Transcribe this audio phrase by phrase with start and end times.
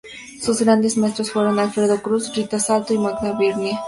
[0.41, 3.77] Sus grandes maestros fueron Alfredo Cruz, Rita Salto y Magda Byrne.